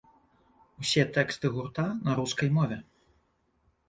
Усе 0.83 1.03
тэксты 1.17 1.51
гурта 1.57 1.85
на 2.07 2.15
рускай 2.21 2.49
мове. 2.57 2.79